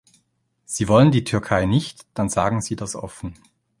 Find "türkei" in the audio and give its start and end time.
1.25-1.65